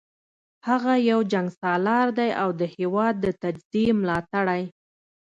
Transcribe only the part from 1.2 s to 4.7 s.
جنګسالار دی او د هیواد د تجزیې ملاتړی